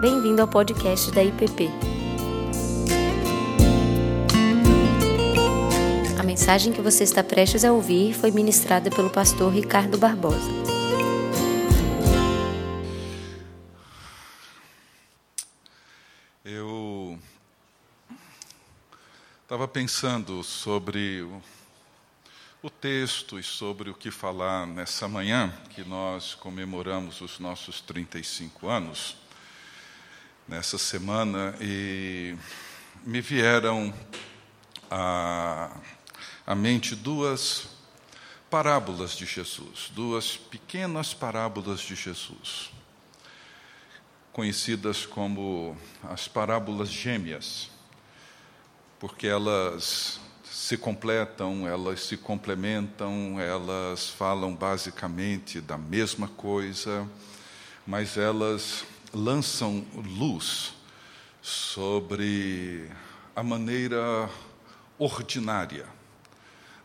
[0.00, 1.68] Bem-vindo ao podcast da IPP.
[6.16, 10.52] A mensagem que você está prestes a ouvir foi ministrada pelo pastor Ricardo Barbosa.
[16.44, 17.18] Eu
[19.42, 21.42] estava pensando sobre o,
[22.62, 28.68] o texto e sobre o que falar nessa manhã, que nós comemoramos os nossos 35
[28.68, 29.16] anos,
[30.48, 32.34] nessa semana, e
[33.04, 33.92] me vieram
[34.90, 35.70] à,
[36.46, 37.68] à mente duas
[38.48, 42.70] parábolas de Jesus, duas pequenas parábolas de Jesus,
[44.32, 47.70] conhecidas como as parábolas gêmeas,
[48.98, 50.18] porque elas
[50.50, 57.06] se completam, elas se complementam, elas falam basicamente da mesma coisa,
[57.86, 60.74] mas elas lançam luz
[61.40, 62.90] sobre
[63.34, 64.28] a maneira
[64.98, 65.86] ordinária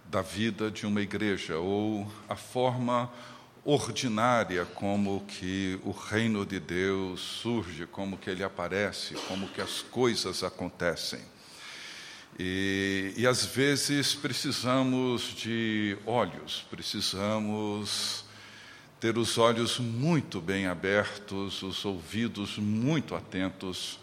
[0.05, 3.11] da vida de uma igreja ou a forma
[3.65, 9.81] ordinária como que o reino de Deus surge, como que ele aparece, como que as
[9.81, 11.21] coisas acontecem.
[12.37, 18.25] E, e às vezes precisamos de olhos, precisamos
[19.03, 23.99] ter os olhos muito bem abertos, os ouvidos muito atentos,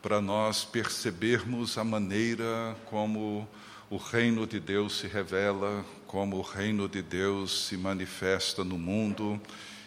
[0.00, 3.46] para nós percebermos a maneira como
[3.90, 9.38] o reino de Deus se revela, como o reino de Deus se manifesta no mundo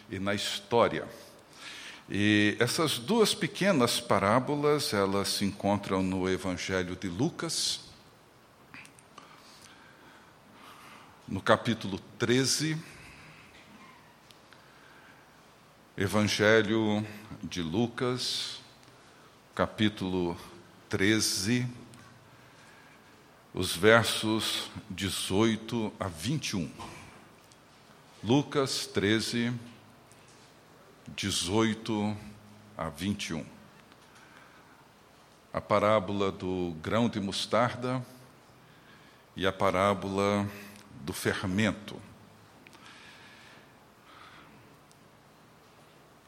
[0.08, 1.08] e na história.
[2.08, 7.80] E essas duas pequenas parábolas, elas se encontram no Evangelho de Lucas,
[11.26, 12.91] no capítulo 13,
[15.94, 17.06] Evangelho
[17.42, 18.62] de Lucas,
[19.54, 20.38] capítulo
[20.88, 21.68] 13,
[23.52, 26.72] os versos 18 a 21.
[28.24, 29.52] Lucas 13,
[31.08, 32.16] 18
[32.78, 33.44] a 21.
[35.52, 38.02] A parábola do grão de mostarda
[39.36, 40.48] e a parábola
[41.02, 42.00] do fermento.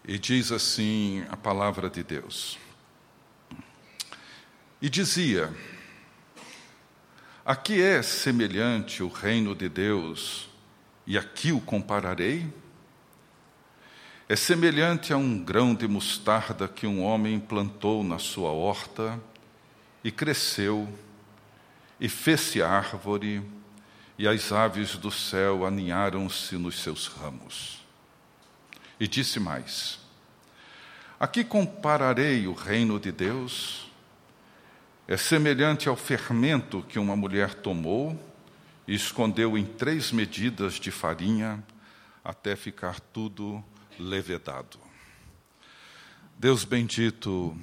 [0.06, 2.58] E diz assim a palavra de Deus.
[4.80, 5.50] E dizia:
[7.42, 10.46] A que é semelhante o reino de Deus,
[11.06, 12.52] e a que o compararei?
[14.28, 19.18] É semelhante a um grão de mostarda que um homem plantou na sua horta,
[20.02, 20.86] e cresceu,
[21.98, 23.42] e fez-se árvore,
[24.18, 27.83] e as aves do céu aninharam-se nos seus ramos.
[29.04, 29.98] E disse mais:
[31.20, 33.92] A que compararei o reino de Deus?
[35.06, 38.18] É semelhante ao fermento que uma mulher tomou
[38.88, 41.62] e escondeu em três medidas de farinha
[42.24, 43.62] até ficar tudo
[43.98, 44.78] levedado.
[46.38, 47.54] Deus bendito,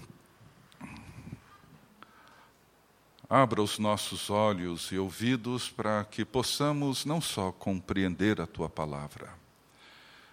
[3.28, 9.41] abra os nossos olhos e ouvidos para que possamos não só compreender a tua palavra,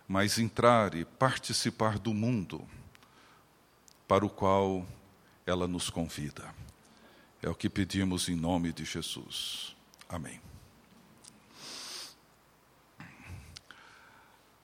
[0.08, 2.66] mas entrar e participar do mundo
[4.08, 4.86] para o qual
[5.44, 6.54] ela nos convida.
[7.42, 9.76] É o que pedimos em nome de Jesus.
[10.08, 10.40] Amém.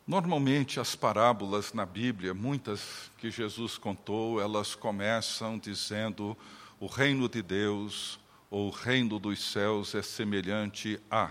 [0.07, 6.37] Normalmente, as parábolas na Bíblia, muitas que Jesus contou, elas começam dizendo:
[6.81, 8.19] o reino de Deus
[8.51, 11.31] ou o reino dos céus é semelhante a.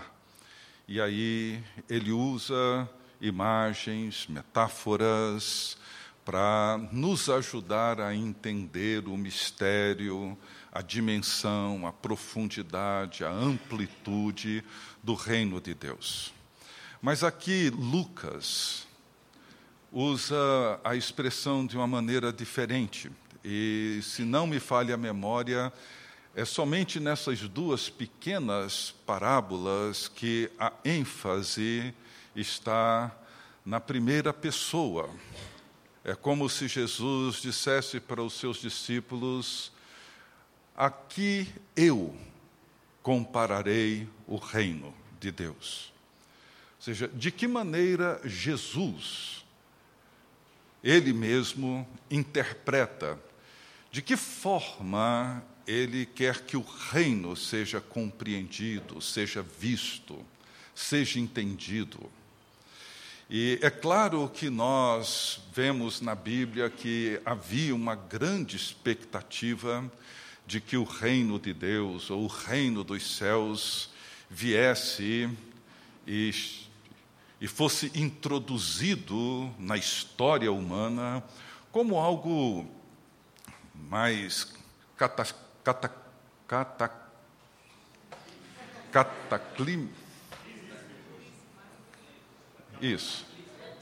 [0.86, 2.88] E aí ele usa
[3.26, 5.76] imagens, metáforas,
[6.24, 10.36] para nos ajudar a entender o mistério,
[10.72, 14.64] a dimensão, a profundidade, a amplitude
[15.02, 16.32] do reino de Deus.
[17.00, 18.86] Mas aqui Lucas
[19.92, 23.10] usa a expressão de uma maneira diferente.
[23.44, 25.72] E, se não me falha a memória,
[26.34, 31.94] é somente nessas duas pequenas parábolas que a ênfase
[32.34, 33.14] está
[33.64, 35.08] na primeira pessoa.
[36.04, 39.72] É como se Jesus dissesse para os seus discípulos:
[40.76, 42.14] Aqui eu
[43.02, 45.92] compararei o reino de Deus.
[46.76, 49.44] Ou seja, de que maneira Jesus,
[50.82, 53.18] ele mesmo, interpreta,
[53.90, 60.22] de que forma ele quer que o reino seja compreendido, seja visto,
[60.74, 62.10] seja entendido.
[63.28, 69.90] E é claro que nós vemos na Bíblia que havia uma grande expectativa
[70.46, 73.90] de que o reino de Deus, ou o reino dos céus,
[74.28, 75.30] viesse
[76.06, 76.34] e,
[77.40, 81.24] e fosse introduzido na história humana
[81.72, 82.68] como algo
[83.74, 84.52] mais
[84.98, 85.26] cata,
[85.64, 85.90] cata,
[86.46, 86.92] cata,
[88.92, 89.88] cataclim.
[92.84, 93.24] Isso.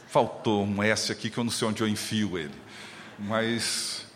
[0.06, 2.54] Faltou um S aqui que eu não sei onde eu enfio ele.
[3.18, 4.06] Mas,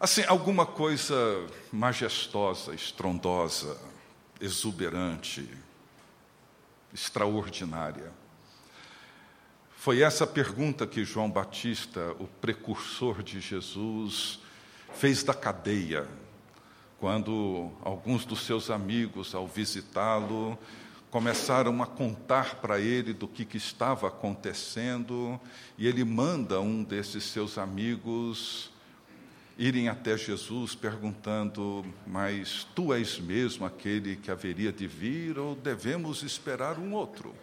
[0.00, 1.14] assim, alguma coisa
[1.72, 3.78] majestosa, estrondosa,
[4.40, 5.48] exuberante,
[6.92, 8.10] extraordinária.
[9.76, 14.40] Foi essa pergunta que João Batista, o precursor de Jesus,
[14.92, 16.08] fez da cadeia,
[16.98, 20.58] quando alguns dos seus amigos, ao visitá-lo,
[21.10, 25.40] começaram a contar para ele do que, que, estava acontecendo,
[25.76, 28.70] e ele manda um desses seus amigos
[29.58, 36.22] irem até Jesus perguntando: Mas tu és mesmo aquele que haveria de vir, ou devemos
[36.22, 37.34] esperar um outro?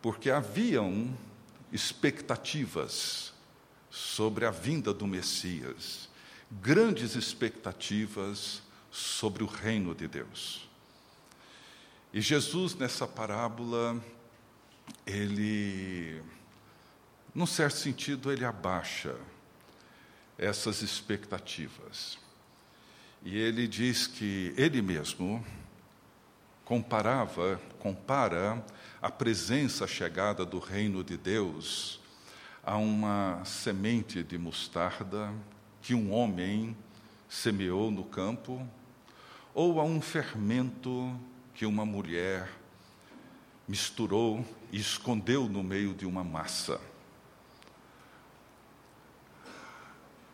[0.00, 1.16] Porque haviam
[1.70, 3.32] expectativas
[3.90, 6.08] sobre a vinda do Messias,
[6.50, 10.71] grandes expectativas sobre o reino de Deus.
[12.14, 13.98] E Jesus, nessa parábola,
[15.06, 16.22] ele,
[17.34, 19.16] num certo sentido, ele abaixa
[20.36, 22.18] essas expectativas.
[23.22, 25.42] E ele diz que ele mesmo
[26.66, 28.62] comparava, compara
[29.00, 31.98] a presença chegada do reino de Deus
[32.62, 35.32] a uma semente de mostarda
[35.80, 36.76] que um homem
[37.26, 38.68] semeou no campo,
[39.54, 41.18] ou a um fermento
[41.62, 42.50] que uma mulher
[43.68, 46.80] misturou e escondeu no meio de uma massa.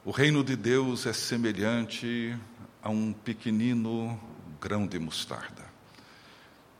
[0.02, 2.34] O reino de Deus é semelhante
[2.82, 4.19] a um pequenino
[4.58, 5.66] grão de mostarda.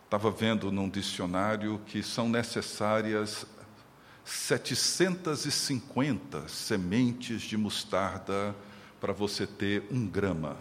[0.07, 3.45] Estava vendo num dicionário que são necessárias
[4.25, 8.57] 750 sementes de mostarda
[8.99, 10.57] para você ter um grama.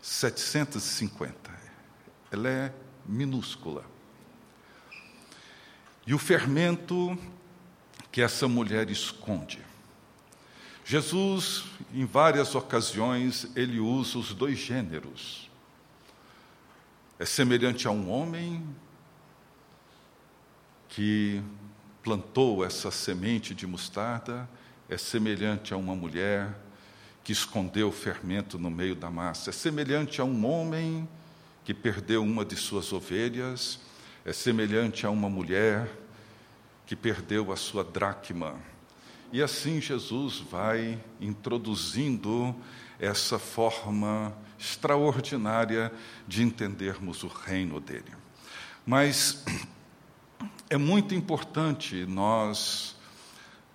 [0.00, 1.47] 750.
[2.30, 2.74] Ela é
[3.06, 3.84] minúscula.
[6.06, 7.18] E o fermento
[8.10, 9.60] que essa mulher esconde.
[10.84, 15.50] Jesus, em várias ocasiões, ele usa os dois gêneros.
[17.18, 18.64] É semelhante a um homem
[20.88, 21.42] que
[22.02, 24.48] plantou essa semente de mostarda
[24.88, 26.58] é semelhante a uma mulher
[27.22, 31.06] que escondeu o fermento no meio da massa, é semelhante a um homem
[31.68, 33.78] que perdeu uma de suas ovelhas,
[34.24, 35.86] é semelhante a uma mulher
[36.86, 38.54] que perdeu a sua dracma.
[39.30, 42.56] E assim Jesus vai introduzindo
[42.98, 45.92] essa forma extraordinária
[46.26, 48.14] de entendermos o reino dele.
[48.86, 49.44] Mas
[50.70, 52.96] é muito importante nós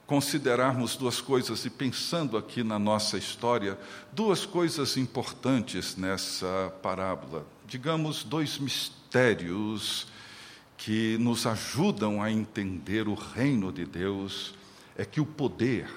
[0.07, 3.77] considerarmos duas coisas, e pensando aqui na nossa história,
[4.11, 7.52] duas coisas importantes nessa parábola.
[7.73, 10.05] Digamos, dois mistérios
[10.77, 14.53] que nos ajudam a entender o reino de Deus
[14.95, 15.89] é que o poder,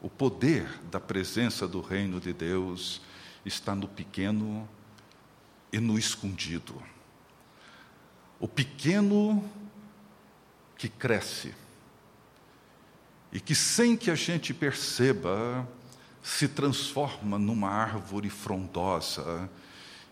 [0.00, 3.02] o poder da presença do reino de Deus
[3.44, 4.66] está no pequeno
[5.70, 6.82] e no escondido.
[8.40, 9.44] O pequeno
[10.74, 11.54] que cresce
[13.30, 15.68] e que, sem que a gente perceba,
[16.22, 19.50] se transforma numa árvore frondosa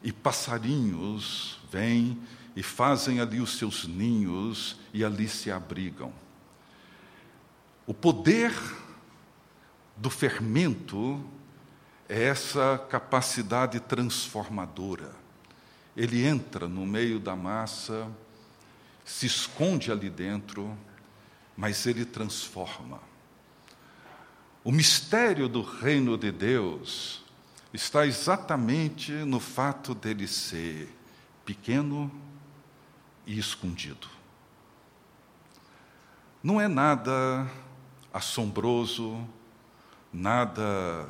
[0.02, 2.18] e passarinhos vêm
[2.54, 6.12] e fazem ali os seus ninhos e ali se abrigam.
[7.86, 8.52] O poder
[9.96, 11.24] do fermento
[12.08, 15.14] é essa capacidade transformadora.
[15.96, 18.10] Ele entra no meio da massa
[19.06, 20.76] se esconde ali dentro,
[21.56, 23.00] mas ele transforma.
[24.64, 27.22] O mistério do reino de Deus
[27.76, 30.88] está exatamente no fato dele ser
[31.45, 32.11] pequeno
[33.26, 34.09] e escondido.
[36.42, 37.47] Não é nada
[38.12, 39.28] assombroso,
[40.11, 41.06] nada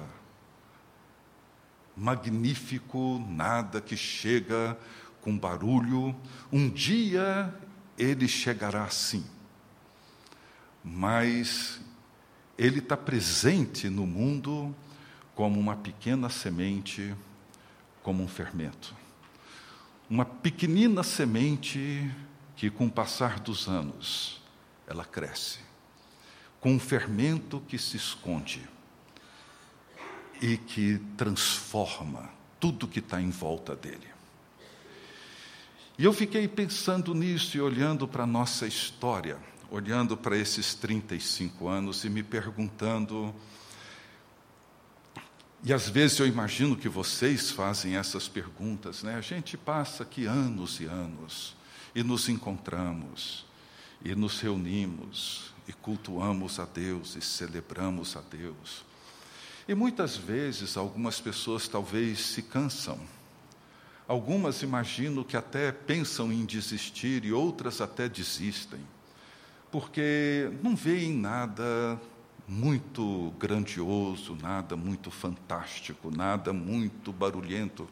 [1.97, 4.77] magnífico, nada que chega
[5.21, 6.17] com barulho.
[6.53, 7.55] Um dia
[7.97, 9.25] ele chegará sim,
[10.83, 11.81] mas
[12.59, 14.75] ele está presente no mundo
[15.37, 17.15] como uma pequena semente,
[18.03, 18.97] como um fermento.
[20.09, 22.11] Uma pequenina semente
[22.57, 24.41] que, com o passar dos anos,
[24.87, 25.59] ela cresce,
[26.59, 28.67] com um fermento que se esconde
[30.41, 34.09] e que transforma tudo que está em volta dele.
[35.99, 39.37] E eu fiquei pensando nisso e olhando para a nossa história,
[39.71, 43.35] olhando para esses 35 anos e me perguntando.
[45.67, 49.17] E às vezes eu imagino que vocês fazem essas perguntas, né?
[49.17, 51.57] A gente passa aqui anos e anos
[51.93, 53.45] e nos encontramos
[54.01, 58.85] e nos reunimos e cultuamos a Deus e celebramos a Deus.
[59.67, 63.01] E muitas vezes algumas pessoas talvez se cansam.
[64.07, 68.79] Algumas imagino que até pensam em desistir e outras até desistem,
[69.73, 72.01] porque não veem nada
[72.49, 77.89] muito grandioso, nada muito fantástico, nada muito barulhento,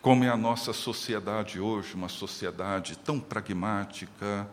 [0.00, 4.48] como é a nossa sociedade hoje, uma sociedade tão pragmática,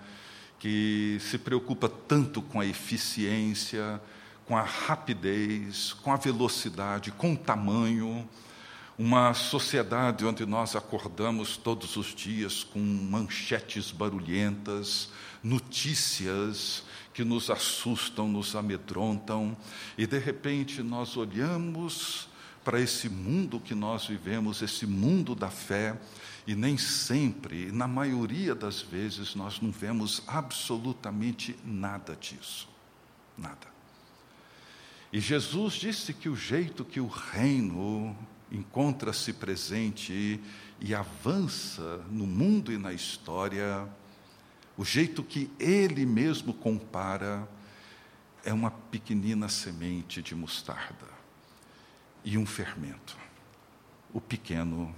[0.60, 4.01] que se preocupa tanto com a eficiência,
[4.46, 8.27] com a rapidez, com a velocidade, com o tamanho.
[8.98, 15.10] Uma sociedade onde nós acordamos todos os dias com manchetes barulhentas,
[15.44, 16.84] notícias
[17.18, 19.58] que nos assustam, nos amedrontam,
[19.98, 22.30] e de repente nós olhamos
[22.64, 26.00] para esse mundo que nós vivemos, esse mundo da fé,
[26.46, 32.70] e nem sempre, na maioria das vezes, nós não vemos absolutamente nada disso.
[33.36, 33.66] Nada.
[35.12, 38.16] E Jesus disse que o jeito que o reino
[38.52, 40.40] encontra-se presente
[40.80, 43.90] e avança no mundo e na história,
[44.77, 47.48] o jeito que ele mesmo compara,
[48.46, 51.07] é uma pequenina semente de mostarda
[52.24, 53.17] e um fermento,
[54.13, 54.93] o pequeno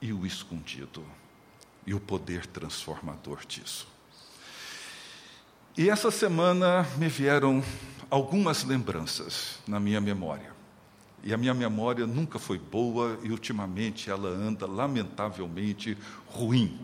[0.00, 1.04] e o escondido,
[1.86, 3.86] e o poder transformador disso.
[5.76, 7.62] E essa semana me vieram
[8.10, 10.52] algumas lembranças na minha memória.
[11.22, 15.96] E a minha memória nunca foi boa e ultimamente ela anda lamentavelmente
[16.26, 16.80] ruim.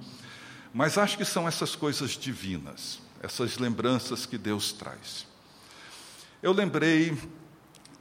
[0.76, 5.26] Mas acho que são essas coisas divinas, essas lembranças que Deus traz.
[6.42, 7.16] Eu lembrei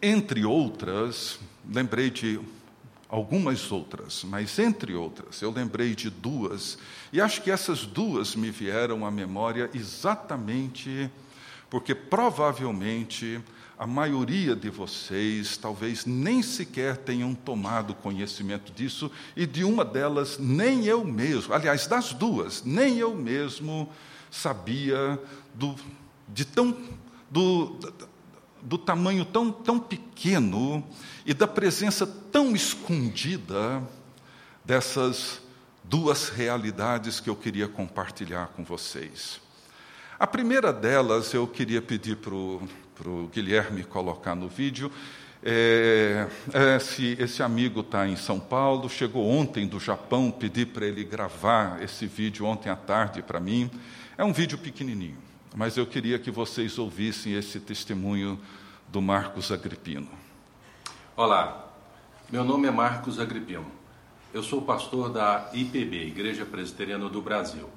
[0.02, 2.38] entre outras, lembrei de
[3.08, 6.78] algumas outras, mas entre outras, eu lembrei de duas,
[7.14, 11.10] e acho que essas duas me vieram à memória exatamente
[11.70, 13.42] porque provavelmente
[13.78, 20.38] a maioria de vocês talvez nem sequer tenham tomado conhecimento disso, e de uma delas
[20.38, 23.90] nem eu mesmo, aliás, das duas, nem eu mesmo
[24.32, 25.20] sabia
[25.54, 25.76] do,
[26.28, 26.76] de tão,
[27.30, 27.78] do,
[28.62, 30.84] do tamanho tão, tão pequeno
[31.26, 33.84] e da presença tão escondida
[34.64, 35.42] dessas
[35.84, 39.40] duas realidades que eu queria compartilhar com vocês.
[40.18, 42.68] A primeira delas eu queria pedir para o
[43.34, 44.92] Guilherme colocar no vídeo.
[45.44, 46.28] É,
[46.78, 51.82] esse, esse amigo está em São Paulo, chegou ontem do Japão, pedi para ele gravar
[51.84, 53.70] esse vídeo ontem à tarde para mim.
[54.18, 55.26] É um vídeo pequenininho
[55.56, 58.38] mas eu queria que vocês ouvissem esse testemunho
[58.90, 60.10] do Marcos Agripino.
[61.16, 61.72] Olá,
[62.30, 63.66] meu nome é Marcos Agripino.
[64.34, 67.70] Eu sou pastor da IPB, Igreja Presbiteriana do Brasil,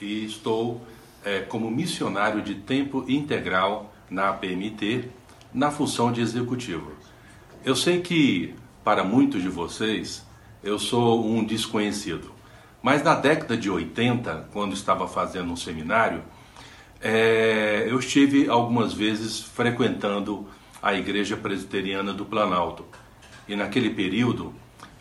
[0.00, 0.82] e estou
[1.22, 5.08] é, como missionário de tempo integral na APMT,
[5.52, 6.92] na função de executivo.
[7.64, 10.26] Eu sei que, para muitos de vocês,
[10.62, 12.32] eu sou um desconhecido,
[12.82, 16.22] mas na década de 80, quando estava fazendo um seminário,
[17.00, 20.46] é, eu estive algumas vezes frequentando
[20.82, 22.84] a Igreja Presbiteriana do Planalto.
[23.48, 24.54] E naquele período,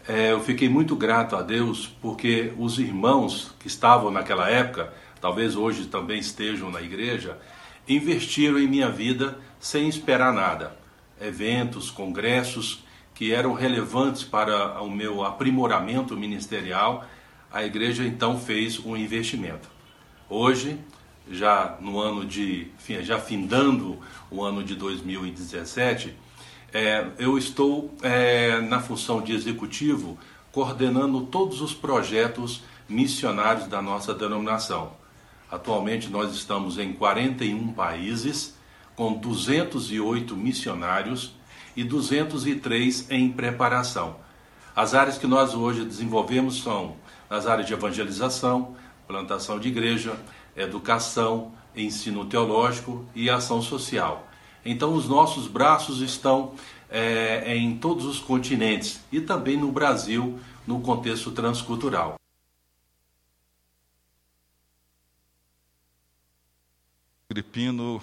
[0.07, 5.55] é, eu fiquei muito grato a Deus porque os irmãos que estavam naquela época, talvez
[5.55, 7.37] hoje também estejam na igreja,
[7.89, 10.77] investiram em minha vida sem esperar nada.
[11.19, 17.05] Eventos, congressos que eram relevantes para o meu aprimoramento ministerial,
[17.51, 19.67] a igreja então fez um investimento.
[20.29, 20.77] Hoje,
[21.29, 22.67] já no ano de,
[23.01, 23.99] já findando
[24.31, 26.15] o ano de 2017,
[26.71, 30.17] é, eu estou é, na função de executivo
[30.51, 34.98] coordenando todos os projetos missionários da nossa denominação.
[35.51, 38.55] Atualmente nós estamos em 41 países,
[38.95, 41.33] com 208 missionários
[41.75, 44.17] e 203 em preparação.
[44.75, 46.95] As áreas que nós hoje desenvolvemos são
[47.29, 48.75] nas áreas de evangelização,
[49.07, 50.15] plantação de igreja,
[50.55, 54.27] educação, ensino teológico e ação social.
[54.63, 56.53] Então, os nossos braços estão
[56.89, 60.37] é, em todos os continentes e também no Brasil,
[60.67, 62.18] no contexto transcultural.
[67.31, 68.01] Gripino,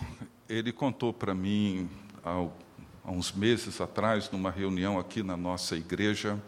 [0.49, 1.91] ele contou para mim
[2.25, 2.47] há,
[3.05, 6.41] há uns meses atrás, numa reunião aqui na nossa igreja,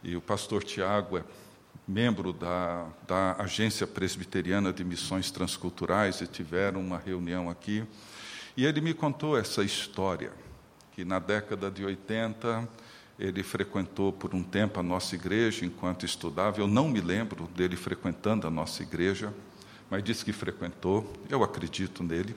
[0.00, 1.24] e o pastor Tiago é
[1.86, 7.82] membro da, da Agência Presbiteriana de Missões Transculturais e tiveram uma reunião aqui.
[8.56, 10.30] E ele me contou essa história,
[10.92, 12.68] que na década de 80
[13.18, 16.60] ele frequentou por um tempo a nossa igreja enquanto estudava.
[16.60, 19.34] Eu não me lembro dele frequentando a nossa igreja,
[19.92, 22.34] mas disse que frequentou, eu acredito nele.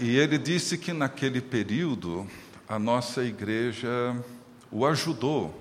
[0.00, 2.26] E ele disse que naquele período
[2.68, 3.88] a nossa igreja
[4.68, 5.56] o ajudou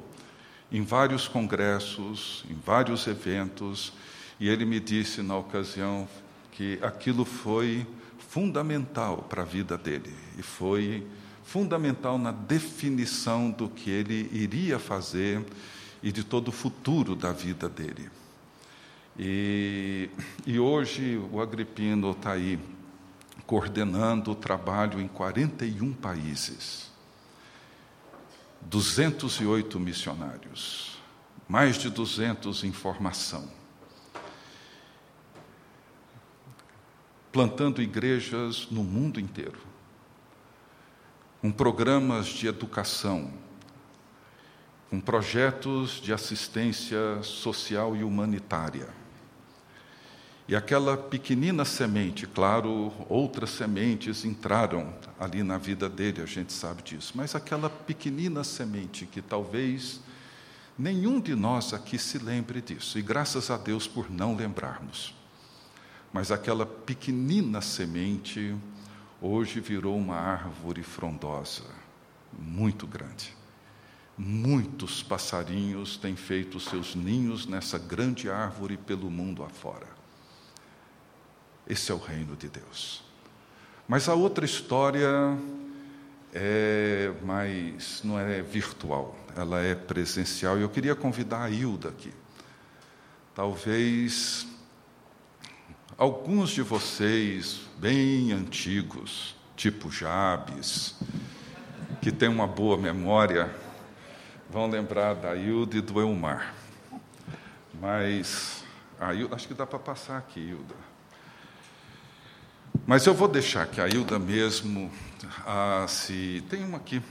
[0.72, 3.94] em vários congressos, em vários eventos,
[4.40, 6.10] e ele me disse na ocasião
[6.52, 7.86] que aquilo foi
[8.18, 11.06] fundamental para a vida dele e foi
[11.44, 15.46] fundamental na definição do que ele iria fazer
[16.02, 18.10] e de todo o futuro da vida dele.
[19.18, 20.10] E,
[20.46, 22.60] e hoje o Agripino está aí
[23.46, 26.90] coordenando o trabalho em 41 países.
[28.62, 30.98] 208 missionários,
[31.48, 33.50] mais de 200 em formação,
[37.32, 39.60] plantando igrejas no mundo inteiro,
[41.42, 43.34] com programas de educação,
[44.90, 49.01] com projetos de assistência social e humanitária
[50.52, 56.84] e aquela pequenina semente, claro, outras sementes entraram ali na vida dele, a gente sabe
[56.84, 60.02] disso, mas aquela pequenina semente que talvez
[60.78, 65.16] nenhum de nós aqui se lembre disso, e graças a Deus por não lembrarmos.
[66.12, 68.54] Mas aquela pequenina semente
[69.22, 71.64] hoje virou uma árvore frondosa,
[72.38, 73.34] muito grande.
[74.18, 80.01] Muitos passarinhos têm feito seus ninhos nessa grande árvore pelo mundo afora.
[81.72, 83.02] Esse é o reino de Deus.
[83.88, 85.08] Mas a outra história
[86.34, 90.58] é mais, não é virtual, ela é presencial.
[90.58, 92.14] E eu queria convidar a Hilda aqui.
[93.34, 94.46] Talvez
[95.98, 101.00] alguns de vocês, bem antigos, tipo Jabes,
[102.02, 103.50] que tem uma boa memória,
[104.50, 106.54] vão lembrar da Hilda e do Elmar.
[107.80, 108.62] Mas
[109.00, 110.91] a Hilda, acho que dá para passar aqui, Hilda.
[112.86, 114.92] Mas eu vou deixar que a Hilda mesmo,
[115.46, 117.02] ah, se tem uma aqui,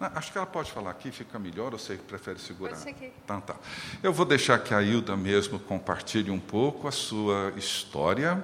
[0.00, 2.70] ah, acho que ela pode falar aqui, fica melhor, ou você prefere segurar?
[2.70, 3.12] Pode ser aqui.
[3.26, 3.56] Tá, tá.
[4.02, 8.42] Eu vou deixar que a Hilda mesmo compartilhe um pouco a sua história,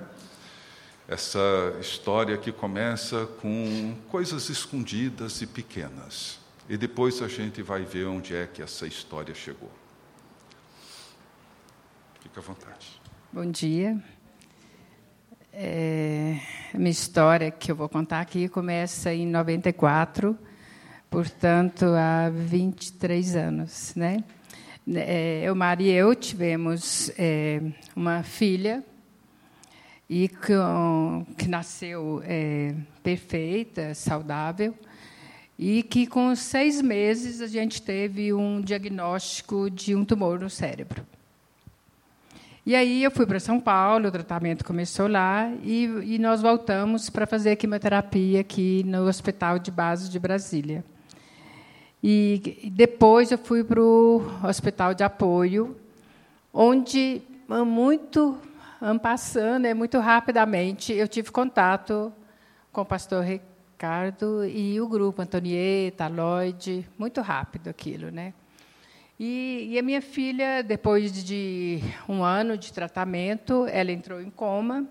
[1.09, 1.41] essa
[1.81, 6.39] história que começa com coisas escondidas e pequenas.
[6.69, 9.71] E depois a gente vai ver onde é que essa história chegou.
[12.21, 13.01] Fique à vontade.
[13.33, 14.03] Bom dia.
[15.57, 16.37] É,
[16.75, 20.37] a minha história que eu vou contar aqui começa em 94,
[21.09, 23.95] portanto, há 23 anos.
[23.95, 24.25] Né?
[24.93, 27.63] É, eu, Maria e eu tivemos é,
[27.95, 28.83] uma filha
[30.11, 30.29] e
[31.39, 34.75] que nasceu é, perfeita, saudável,
[35.57, 41.07] e que com seis meses a gente teve um diagnóstico de um tumor no cérebro.
[42.67, 47.11] E aí eu fui para São Paulo, o tratamento começou lá, e, e nós voltamos
[47.11, 50.83] para fazer quimioterapia aqui no Hospital de Base de Brasília.
[52.03, 55.77] E depois eu fui para o Hospital de Apoio,
[56.55, 57.21] onde,
[57.67, 58.39] muito
[59.03, 62.11] passando, né, muito rapidamente, eu tive contato
[62.73, 68.33] com o pastor Ricardo e o grupo Antonieta, Lloyd, muito rápido aquilo, né?
[69.19, 74.85] E, e, a minha filha, depois de um ano de tratamento, ela entrou em coma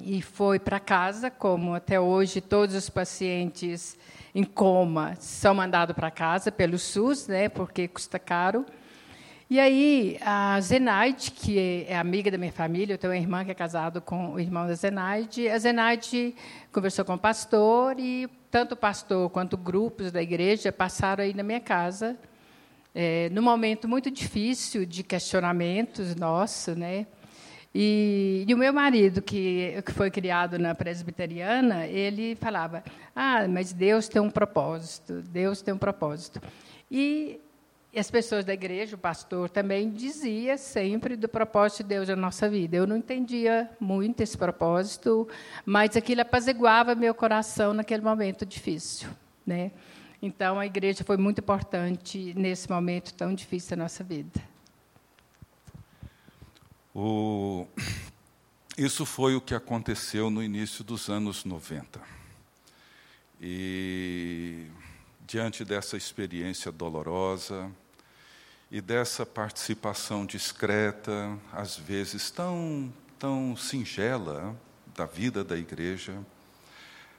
[0.00, 3.98] e foi para casa, como até hoje todos os pacientes
[4.32, 8.64] em coma são mandados para casa pelo SUS, né, porque custa caro.
[9.50, 13.50] E aí a Zenaide, que é amiga da minha família, eu tenho uma irmã que
[13.50, 16.36] é casada com o irmão da Zenaide, a Zenaide
[16.72, 21.42] conversou com o pastor e tanto o pastor quanto grupos da igreja passaram aí na
[21.42, 22.16] minha casa
[22.94, 27.06] é, num momento muito difícil de questionamentos nosso, né?
[27.74, 32.84] E, e, o meu marido, que, que foi criado na presbiteriana, ele falava:
[33.16, 36.40] Ah, mas Deus tem um propósito, Deus tem um propósito.
[36.88, 37.40] E
[37.96, 42.48] as pessoas da igreja, o pastor também dizia sempre do propósito de Deus na nossa
[42.48, 42.76] vida.
[42.76, 45.28] Eu não entendia muito esse propósito,
[45.66, 49.08] mas aquilo apaziguava meu coração naquele momento difícil,
[49.44, 49.72] né?
[50.26, 54.40] Então, a igreja foi muito importante nesse momento tão difícil da nossa vida.
[56.94, 57.66] O...
[58.74, 62.00] Isso foi o que aconteceu no início dos anos 90.
[63.38, 64.66] E,
[65.26, 67.70] diante dessa experiência dolorosa
[68.70, 74.58] e dessa participação discreta, às vezes tão, tão singela,
[74.96, 76.18] da vida da igreja,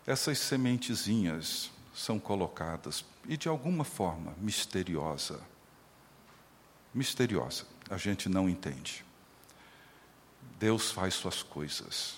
[0.08, 5.40] essas sementezinhas são colocadas e, de alguma forma, misteriosa.
[6.94, 9.06] Misteriosa, a gente não entende.
[10.60, 12.18] Deus faz suas coisas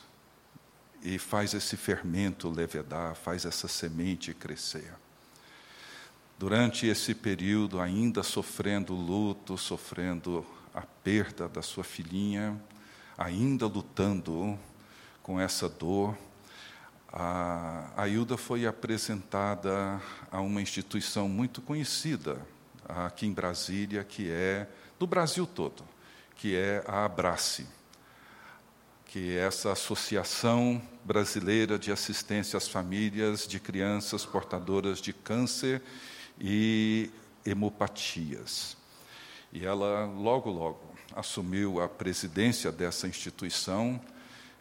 [1.03, 4.93] e faz esse fermento levedar, faz essa semente crescer.
[6.39, 12.59] Durante esse período, ainda sofrendo luto, sofrendo a perda da sua filhinha,
[13.17, 14.57] ainda lutando
[15.23, 16.15] com essa dor,
[17.11, 22.41] a, a Hilda foi apresentada a uma instituição muito conhecida
[22.87, 24.67] aqui em Brasília, que é
[24.99, 25.83] do Brasil todo,
[26.35, 27.67] que é a Abrace
[29.07, 35.81] que é essa Associação Brasileira de Assistência às Famílias de Crianças Portadoras de Câncer
[36.39, 37.09] e
[37.45, 38.75] Hemopatias.
[39.53, 43.99] E ela, logo, logo, assumiu a presidência dessa instituição,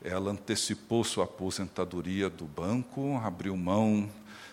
[0.03, 4.09] ela antecipou sua aposentadoria do banco, abriu mão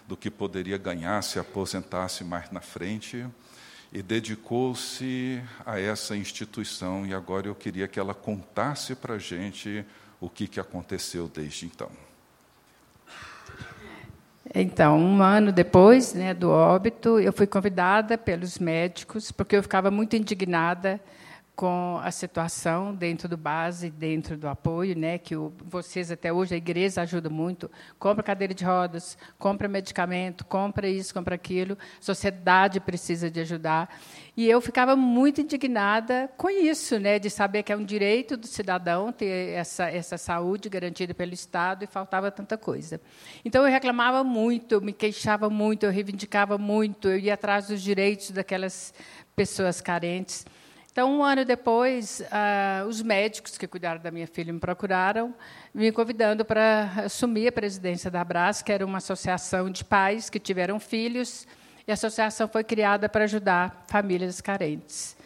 [0.08, 3.25] do que poderia ganhar se aposentasse mais na frente
[3.91, 7.06] e dedicou-se a essa instituição.
[7.06, 9.86] E agora eu queria que ela contasse para a gente
[10.19, 11.89] o que, que aconteceu desde então.
[14.53, 19.89] Então, um ano depois né, do óbito, eu fui convidada pelos médicos, porque eu ficava
[19.89, 20.99] muito indignada
[21.56, 26.56] com a situação dentro do base, dentro do apoio, né, que o, vocês até hoje
[26.56, 32.80] a igreja ajuda muito, compra cadeira de rodas, compra medicamento, compra isso, compra aquilo, sociedade
[32.80, 33.96] precisa de ajudar.
[34.36, 38.48] E eu ficava muito indignada com isso, né, de saber que é um direito do
[38.48, 43.00] cidadão ter essa essa saúde garantida pelo Estado e faltava tanta coisa.
[43.46, 47.82] Então eu reclamava muito, eu me queixava muito, eu reivindicava muito, eu ia atrás dos
[47.82, 48.92] direitos daquelas
[49.36, 50.46] pessoas carentes.
[50.93, 55.34] Então, um ano depois, ah, os médicos que cuidaram da minha filha me procuraram,
[55.73, 60.38] me convidando para assumir a presidência da Abras, que era uma associação de pais que
[60.38, 61.47] tiveram filhos,
[61.88, 65.17] e a associação foi criada para ajudar famílias carentes.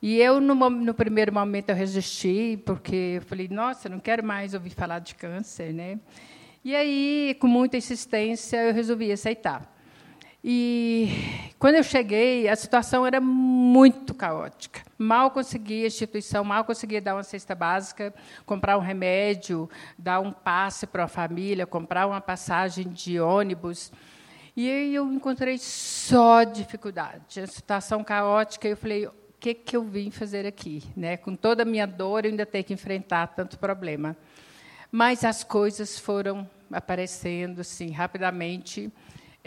[0.00, 4.54] E eu, no, no primeiro momento, eu resisti, porque eu falei, nossa, não quero mais
[4.54, 5.74] ouvir falar de câncer.
[5.74, 5.98] Né?
[6.64, 9.77] E aí, com muita insistência, eu resolvi aceitar.
[10.42, 14.82] E quando eu cheguei, a situação era muito caótica.
[14.96, 18.14] Mal conseguia, a instituição mal conseguia dar uma cesta básica,
[18.46, 23.92] comprar um remédio, dar um passe para a família, comprar uma passagem de ônibus.
[24.56, 27.40] E aí eu encontrei só dificuldade.
[27.40, 30.84] A situação caótica, eu falei, o que, que eu vim fazer aqui?
[30.96, 31.16] Né?
[31.16, 34.16] Com toda a minha dor, eu ainda tenho que enfrentar tanto problema.
[34.90, 38.90] Mas as coisas foram aparecendo assim rapidamente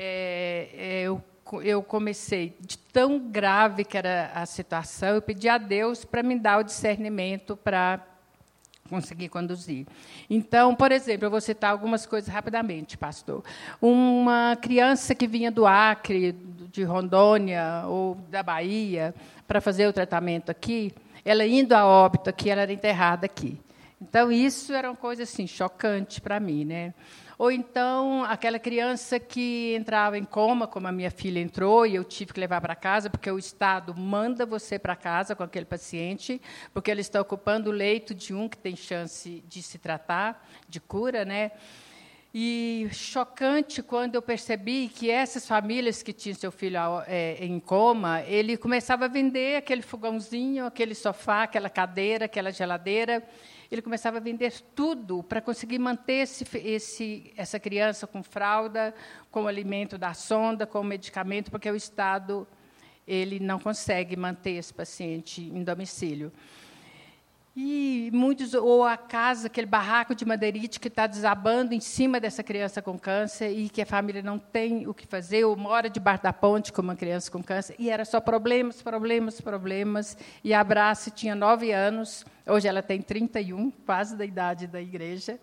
[0.04, 1.24] é, é, eu,
[1.64, 6.40] eu comecei, de tão grave que era a situação, eu pedi a Deus para me
[6.40, 8.04] dar o discernimento para
[8.90, 9.86] conseguir conduzir.
[10.28, 13.44] Então, por exemplo, eu vou citar algumas coisas rapidamente, pastor.
[13.80, 16.32] Uma criança que vinha do Acre,
[16.72, 19.14] de Rondônia ou da Bahia
[19.48, 20.92] para fazer o tratamento aqui,
[21.24, 23.56] ela indo a óbito aqui, ela era enterrada aqui.
[24.02, 26.92] Então, isso era uma coisa assim chocante para mim, né?
[27.42, 32.04] Ou então aquela criança que entrava em coma, como a minha filha entrou, e eu
[32.04, 36.40] tive que levar para casa, porque o Estado manda você para casa com aquele paciente,
[36.72, 40.80] porque ele está ocupando o leito de um que tem chance de se tratar, de
[40.80, 41.54] cura, né?
[42.32, 46.78] E chocante quando eu percebi que essas famílias que tinham seu filho
[47.08, 53.28] é, em coma, ele começava a vender aquele fogãozinho, aquele sofá, aquela cadeira, aquela geladeira,
[53.72, 58.94] ele começava a vender tudo para conseguir manter esse, esse, essa criança com fralda,
[59.32, 62.46] com alimento da sonda, com medicamento, porque o Estado
[63.08, 66.32] ele não consegue manter esse paciente em domicílio.
[67.54, 72.42] E muitos, ou a casa, aquele barraco de madeirite que está desabando em cima dessa
[72.42, 76.24] criança com câncer e que a família não tem o que fazer, ou mora debaixo
[76.24, 80.18] da ponte com uma criança com câncer, e era só problemas, problemas, problemas.
[80.46, 85.38] E a Abrace tinha nove anos, hoje ela tem 31, quase da idade da igreja.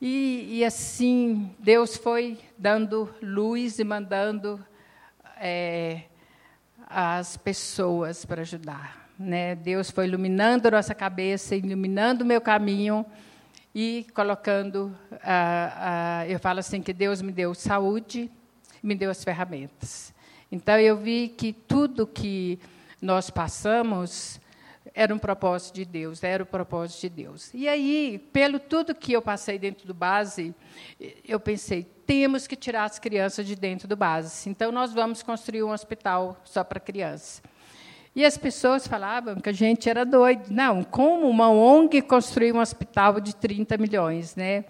[0.00, 4.64] E, e assim, Deus foi dando luz e mandando
[5.36, 6.04] é,
[6.88, 8.97] as pessoas para ajudar.
[9.18, 9.54] Né?
[9.56, 13.04] Deus foi iluminando a nossa cabeça, iluminando o meu caminho
[13.74, 14.96] e colocando.
[15.22, 18.30] Ah, ah, eu falo assim que Deus me deu saúde,
[18.82, 20.14] me deu as ferramentas.
[20.52, 22.60] Então eu vi que tudo que
[23.02, 24.40] nós passamos
[24.94, 27.50] era um propósito de Deus, era o propósito de Deus.
[27.52, 30.54] E aí, pelo tudo que eu passei dentro do base,
[31.26, 34.48] eu pensei, temos que tirar as crianças de dentro do base.
[34.48, 37.42] Então, nós vamos construir um hospital só para crianças.
[38.14, 40.50] E as pessoas falavam que a gente era doido.
[40.50, 44.64] Não, como uma ONG construir um hospital de 30 milhões, né?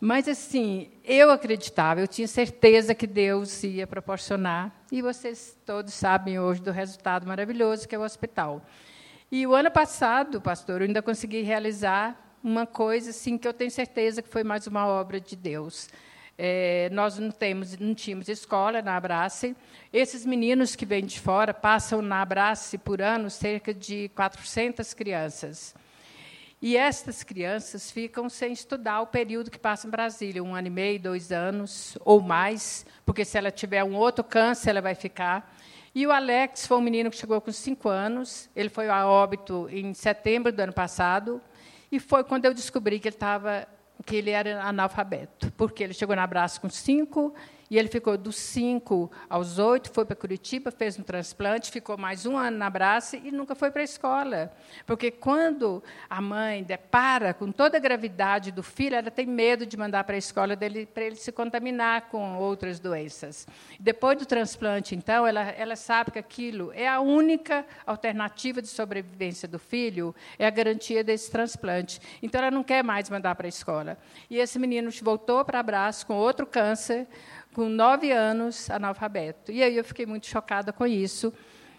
[0.00, 6.40] Mas assim, eu acreditava, eu tinha certeza que Deus ia proporcionar, e vocês todos sabem
[6.40, 8.62] hoje do resultado maravilhoso que é o hospital.
[9.30, 13.70] E o ano passado, pastor, eu ainda consegui realizar uma coisa assim que eu tenho
[13.70, 15.88] certeza que foi mais uma obra de Deus.
[16.42, 19.54] É, nós não, temos, não tínhamos escola na Abrace.
[19.92, 25.74] Esses meninos que vêm de fora passam na Abrace por ano cerca de 400 crianças.
[26.62, 30.70] E estas crianças ficam sem estudar o período que passa em Brasília, um ano e
[30.70, 35.54] meio, dois anos ou mais, porque se ela tiver um outro câncer, ela vai ficar.
[35.94, 38.48] E o Alex foi um menino que chegou com cinco anos.
[38.56, 41.38] Ele foi a óbito em setembro do ano passado.
[41.92, 43.68] E foi quando eu descobri que ele estava
[44.04, 47.34] que ele era analfabeto, porque ele chegou na Abraço com cinco
[47.70, 52.26] e ele ficou dos 5 aos 8, foi para Curitiba, fez um transplante, ficou mais
[52.26, 54.52] um ano na Brace e nunca foi para a escola.
[54.84, 59.76] Porque quando a mãe depara com toda a gravidade do filho, ela tem medo de
[59.76, 63.46] mandar para a escola dele para ele se contaminar com outras doenças.
[63.78, 69.46] Depois do transplante, então, ela, ela sabe que aquilo é a única alternativa de sobrevivência
[69.46, 72.00] do filho, é a garantia desse transplante.
[72.20, 73.96] Então, ela não quer mais mandar para a escola.
[74.28, 77.06] E esse menino voltou para Abraço com outro câncer,
[77.54, 79.50] com nove anos, analfabeto.
[79.50, 81.32] E aí eu fiquei muito chocada com isso.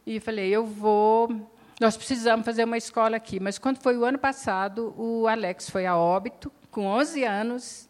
[0.05, 1.49] E falei, eu vou.
[1.79, 3.39] Nós precisamos fazer uma escola aqui.
[3.39, 7.89] Mas quando foi o ano passado, o Alex foi a óbito, com 11 anos,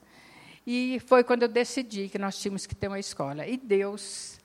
[0.66, 3.48] e foi quando eu decidi que nós tínhamos que ter uma escola.
[3.48, 4.40] E Deus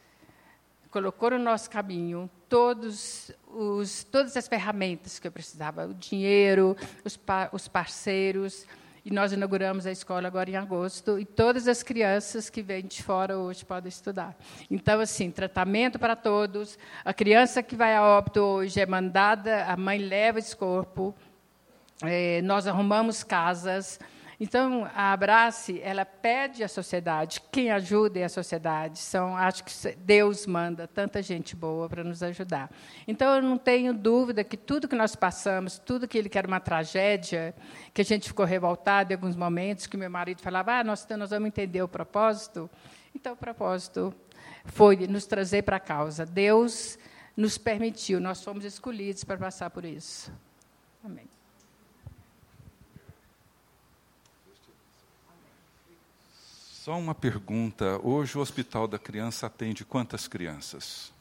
[0.90, 7.18] colocou no nosso caminho todos os, todas as ferramentas que eu precisava: o dinheiro, os,
[7.52, 8.66] os parceiros
[9.06, 13.04] e nós inauguramos a escola agora em agosto, e todas as crianças que vêm de
[13.04, 14.36] fora hoje podem estudar.
[14.68, 16.76] Então, assim, tratamento para todos.
[17.04, 21.14] A criança que vai a óbito hoje é mandada, a mãe leva esse corpo,
[22.02, 24.00] é, nós arrumamos casas,
[24.38, 28.98] então, a Abrace, ela pede à sociedade, quem ajuda é a sociedade.
[28.98, 32.70] São, acho que Deus manda tanta gente boa para nos ajudar.
[33.08, 36.60] Então, eu não tenho dúvida que tudo que nós passamos, tudo que ele quer uma
[36.60, 37.54] tragédia,
[37.94, 41.30] que a gente ficou revoltado em alguns momentos, que meu marido falava, ah, nós, nós
[41.30, 42.68] vamos entender o propósito.
[43.14, 44.14] Então, o propósito
[44.66, 46.26] foi nos trazer para a causa.
[46.26, 46.98] Deus
[47.34, 50.30] nos permitiu, nós fomos escolhidos para passar por isso.
[51.02, 51.35] Amém.
[56.86, 57.98] Só uma pergunta.
[58.00, 61.12] Hoje o Hospital da Criança atende quantas crianças?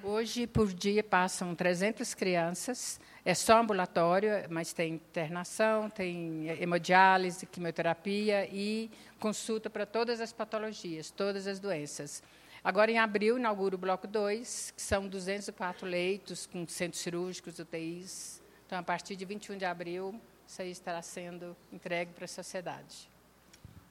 [0.00, 3.00] Hoje, por dia, passam 300 crianças.
[3.24, 11.10] É só ambulatório, mas tem internação, tem hemodiálise, quimioterapia e consulta para todas as patologias,
[11.10, 12.22] todas as doenças.
[12.62, 18.40] Agora, em abril, inaugura o bloco 2, que são 204 leitos com centros cirúrgicos, UTIs.
[18.64, 20.14] Então, a partir de 21 de abril,
[20.46, 23.17] isso aí estará sendo entregue para a sociedade.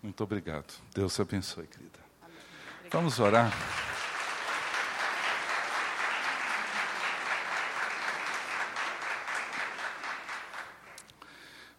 [0.08, 0.74] Muito obrigado.
[0.96, 2.00] Deus abençoe, querida.
[2.90, 3.52] Vamos orar.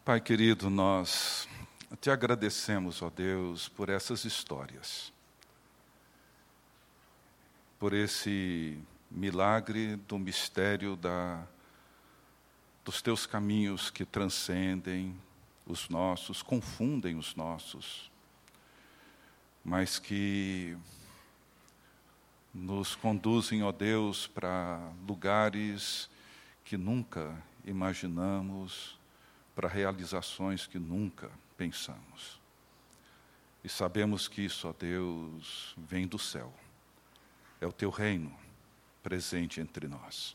[0.04, 1.48] Pai querido, nós
[2.02, 5.10] te agradecemos, ó Deus, por essas histórias,
[7.78, 8.78] por esse
[9.10, 11.46] milagre do mistério da,
[12.84, 15.18] dos teus caminhos que transcendem
[15.64, 18.10] os nossos, confundem os nossos,
[19.68, 20.74] mas que
[22.54, 26.08] nos conduzem, ó Deus, para lugares
[26.64, 28.98] que nunca imaginamos,
[29.54, 32.40] para realizações que nunca pensamos.
[33.62, 36.50] E sabemos que isso, ó Deus, vem do céu.
[37.60, 38.34] É o teu reino
[39.02, 40.34] presente entre nós.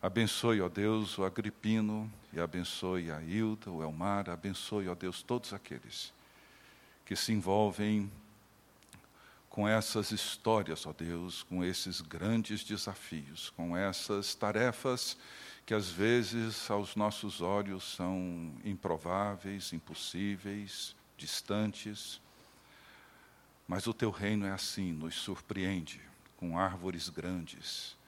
[0.00, 5.52] Abençoe, ó Deus, o Agripino e abençoe a Hilda, o Elmar, abençoe, ó Deus, todos
[5.52, 6.12] aqueles
[7.10, 8.08] que se envolvem
[9.48, 15.18] com essas histórias, ó Deus, com esses grandes desafios, com essas tarefas
[15.66, 22.20] que às vezes aos nossos olhos são improváveis, impossíveis, distantes.
[23.66, 26.00] Mas o teu reino é assim, nos surpreende
[26.36, 27.98] com árvores grandes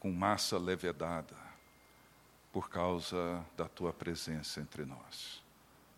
[0.00, 1.36] com massa levedada,
[2.52, 5.40] por causa da tua presença entre nós.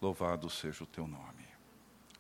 [0.03, 1.50] Louvado seja o teu nome.